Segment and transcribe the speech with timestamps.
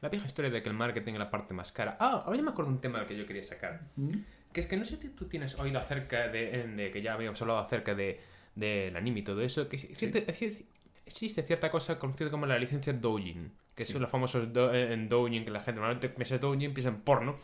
[0.00, 1.96] La vieja historia de que el marketing es la parte más cara.
[1.98, 3.80] Ah, ahora ya me acuerdo de un tema del que yo quería sacar.
[4.52, 7.40] Que es que no sé si tú tienes oído acerca de, de que ya habíamos
[7.42, 8.20] hablado acerca de
[8.58, 9.88] del anime y todo eso, que sí.
[11.06, 15.50] existe cierta cosa conocida como la licencia Doujin, que son los famosos en Doujin, que
[15.50, 17.38] la gente normalmente piensa Doujin, piensa en porno,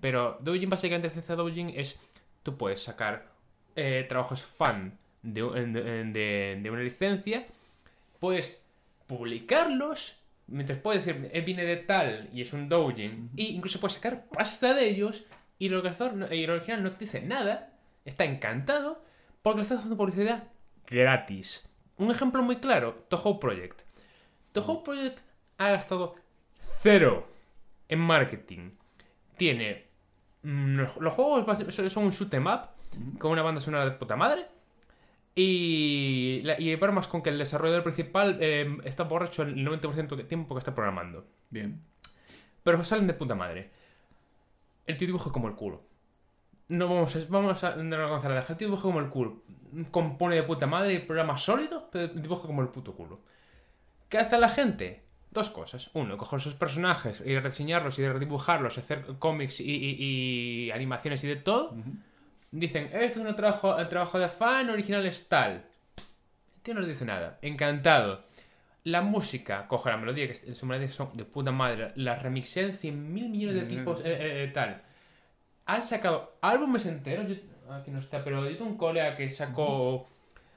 [0.00, 1.98] pero Doujin básicamente la licencia Doujin es,
[2.42, 3.32] tú puedes sacar
[3.74, 7.46] eh, trabajos fan de, de, de, una licencia,
[8.20, 8.58] puedes
[9.06, 10.16] publicarlos,
[10.48, 14.26] mientras puedes decir, eh, viene de tal y es un Doujin, e incluso puedes sacar
[14.26, 15.24] pasta de ellos
[15.58, 15.82] y el,
[16.32, 17.72] y el original no te dice nada,
[18.04, 19.02] está encantado,
[19.42, 20.44] porque le estás haciendo publicidad
[20.86, 21.68] gratis.
[21.96, 23.82] Un ejemplo muy claro, Toho Project.
[24.52, 25.20] Toho Project
[25.58, 26.14] ha gastado
[26.80, 27.28] cero
[27.88, 28.70] en marketing.
[29.36, 29.86] Tiene...
[30.42, 31.58] Mm, los juegos
[31.92, 32.68] son un shoot em up
[33.18, 34.46] con una banda sonora de puta madre.
[35.34, 40.54] Y, y más con que el desarrollador principal em, está borracho el 90% del tiempo
[40.54, 41.26] que está programando.
[41.50, 41.80] Bien.
[42.64, 43.70] Pero salen de puta madre.
[44.86, 45.82] El tío dibuja como el culo.
[46.68, 48.46] No vamos a, vamos a, no a dejar.
[48.48, 49.42] El tío dibuja como el culo
[49.90, 53.20] compone de puta madre y programa sólido, pero dibuja como el puto culo.
[54.08, 55.02] ¿Qué hace la gente?
[55.30, 55.90] Dos cosas.
[55.94, 61.76] Uno, coger sus personajes y rediseñarlos y redibujarlos, hacer cómics y, animaciones y de todo.
[62.50, 65.64] Dicen, esto es un trabajo, el trabajo de fan, original es tal.
[66.56, 67.38] El tío no les dice nada.
[67.42, 68.24] Encantado.
[68.84, 73.12] La música, coge la melodía, que su melodía son de puta madre, la remixen 100
[73.12, 74.82] mil millones de tipos, eh, eh, eh, tal.
[75.66, 77.26] Han sacado álbumes enteros
[77.70, 80.06] aquí no está, pero yo un colega que sacó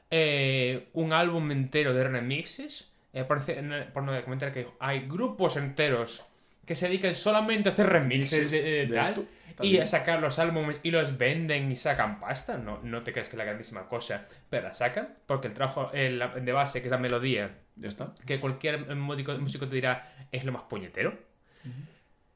[0.09, 2.91] eh, un álbum entero de remixes.
[3.13, 3.61] Eh, parece,
[3.93, 6.23] por no comentar que hay grupos enteros
[6.71, 9.27] que se dedican solamente a hacer remixes de, tal.
[9.61, 12.57] y a sacar los álbumes y los venden y sacan pasta.
[12.57, 15.13] No, no te crees que es la grandísima cosa, pero la sacan.
[15.25, 18.13] Porque el trabajo de base, que es la melodía, ya está.
[18.25, 21.13] Que cualquier músico, músico te dirá es lo más puñetero.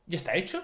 [0.05, 0.61] Ya está hecho.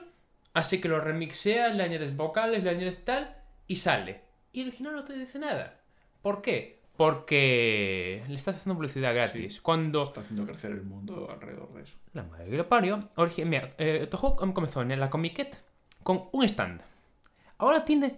[0.54, 4.20] Así que lo remixeas, le añades vocales, le añades tal y sale.
[4.52, 5.80] Y el original no te dice nada.
[6.22, 6.81] ¿Por qué?
[6.98, 9.62] Porque le estás haciendo publicidad gratis.
[9.62, 10.04] Cuando.
[10.04, 11.98] Está haciendo crecer el mundo alrededor de eso.
[12.14, 13.00] La madre que lo parió.
[13.46, 15.64] Mira, eh, Toho comenzó en la Comiquet
[16.04, 16.82] con un stand.
[17.58, 18.18] Ahora tiene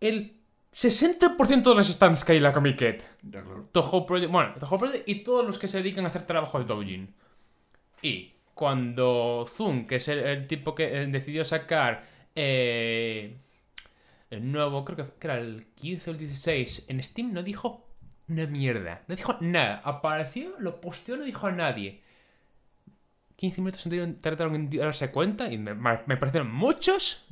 [0.00, 0.36] el
[0.74, 3.02] 60% de los stands que hay en la Comiquet.
[3.22, 3.62] Ya, claro.
[3.70, 4.32] Toho Project.
[4.32, 7.14] Bueno, Toho Project y todos los que se dedican a hacer trabajos de doujin.
[8.00, 12.02] Y cuando Zoom, que es el, tipo que eh, decidió sacar.
[12.34, 13.36] Eh,
[14.32, 17.86] el nuevo, creo que era el 15 o el 16, en Steam no dijo
[18.28, 19.02] una mierda.
[19.06, 19.82] No dijo nada.
[19.84, 22.00] Apareció, lo posteó, no dijo a nadie.
[23.36, 23.88] 15 minutos
[24.20, 27.26] trataron en darse cuenta y me, parecieron muchos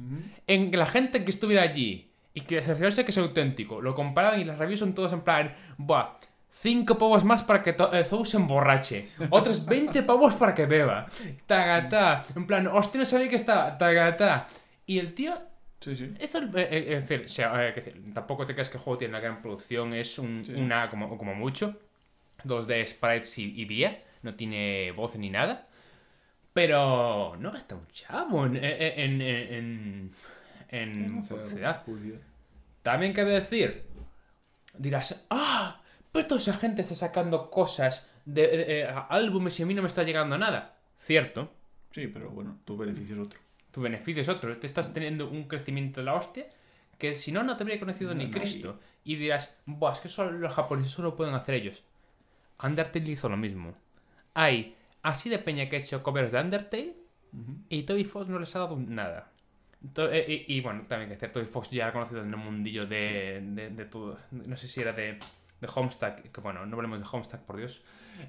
[0.47, 3.81] en la gente que estuviera allí y que se asegurase que es auténtico.
[3.81, 6.19] Lo comparaban y las reviews son todas en plan, buah,
[6.51, 9.09] 5 pavos más para que eh, Zou se emborrache.
[9.31, 11.07] Otros 20 pavos para que beba.
[11.47, 12.25] Tagata.
[12.35, 13.79] En plan, hostia, no sabía que estaba.
[13.79, 14.47] Tagata.
[14.87, 15.33] Y el tío
[15.81, 16.13] Sí, sí.
[16.19, 20.91] es decir, tampoco te creas que el juego tiene una gran producción, es un, una,
[20.91, 21.81] como, como mucho,
[22.45, 25.69] 2D sprites y, vía, no tiene voz ni nada.
[26.53, 30.13] Pero no gasta un chavo en, en, en,
[30.69, 31.85] en publicidad.
[32.83, 33.85] También cabe decir,
[34.77, 35.81] dirás, ¡ah!
[36.13, 40.03] Pero toda esa gente está sacando cosas de álbumes y a mí no me está
[40.03, 40.77] llegando nada.
[40.99, 41.53] Cierto.
[41.93, 43.41] Sí, pero bueno, tu beneficio es otro
[43.71, 44.57] tu beneficio es otro.
[44.59, 46.47] Te estás teniendo un crecimiento de la hostia
[46.99, 48.79] que si no, no te habría conocido ni Cristo.
[49.05, 51.83] Y dirás, Buah, es que solo los japoneses solo pueden hacer ellos.
[52.63, 53.75] Undertale hizo lo mismo.
[54.35, 56.95] Hay así de peña que ha hecho covers de Undertale
[57.69, 59.33] y Toby Fox no les ha dado nada.
[59.97, 63.41] Eh, y, bueno, también que hacer Toby Fox ya ha conocido en el mundillo de,
[63.73, 64.19] de, todo.
[64.31, 65.19] No sé si era de,
[65.61, 67.83] de Homestuck, que bueno, no hablemos de Homestuck, por Dios.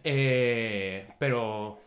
[0.03, 1.81] Eh, pero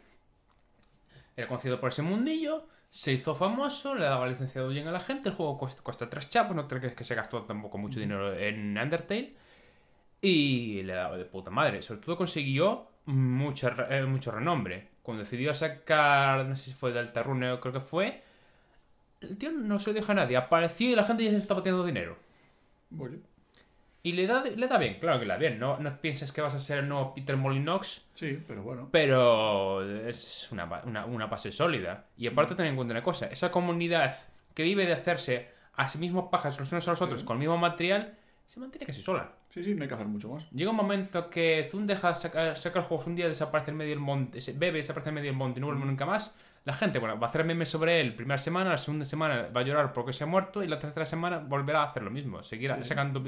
[1.34, 5.28] era conocido por ese mundillo se hizo famoso, le daba licencia de a la gente,
[5.28, 8.78] el juego cuesta, cuesta 3 chapos, no crees que se gastó tampoco mucho dinero en
[8.78, 9.34] Undertale.
[10.20, 11.82] Y le daba de puta madre.
[11.82, 14.90] Sobre todo consiguió mucho, eh, mucho renombre.
[15.02, 18.22] Cuando decidió sacar, no sé si fue de Altarrune creo que fue,
[19.20, 20.36] el tío no se lo dijo a nadie.
[20.36, 22.14] Apareció y la gente ya se estaba teniendo dinero.
[22.90, 23.18] Bueno.
[24.06, 25.58] Y le da, le da bien, claro que le da bien.
[25.58, 28.06] No, no pienses que vas a ser el nuevo Peter Molyneux.
[28.12, 28.90] Sí, pero bueno.
[28.92, 30.66] Pero es una,
[31.06, 32.04] una, base sólida.
[32.18, 34.14] Y aparte, ten en cuenta una cosa: esa comunidad
[34.52, 37.40] que vive de hacerse a sí mismos pajas los unos a los otros con el
[37.40, 38.14] mismo material,
[38.46, 39.32] se mantiene casi sola.
[39.48, 40.50] Sí, sí, no hay que hacer mucho más.
[40.50, 43.90] Llega un momento que Zoom deja de sacar, sacar juegos, un día desaparece en medio
[43.92, 46.34] del monte, bebe, desaparece en medio del monte y no vuelve nunca más
[46.64, 49.60] la gente, bueno, va a hacer memes sobre él primera semana, la segunda semana va
[49.60, 52.42] a llorar porque se ha muerto y la tercera semana volverá a hacer lo mismo.
[52.42, 53.22] Seguirá sacando,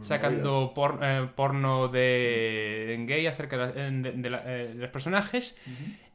[0.00, 4.30] sacando eh, porno de gay acerca de, eh, de,
[4.74, 5.56] los personajes